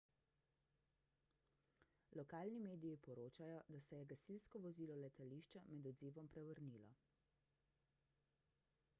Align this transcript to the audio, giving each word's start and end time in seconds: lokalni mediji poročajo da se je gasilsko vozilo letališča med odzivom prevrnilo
lokalni 2.19 2.61
mediji 2.67 2.99
poročajo 3.07 3.59
da 3.75 3.81
se 3.87 3.99
je 3.99 4.07
gasilsko 4.13 4.61
vozilo 4.63 4.95
letališča 5.01 5.63
med 5.75 5.89
odzivom 5.91 6.31
prevrnilo 6.37 6.89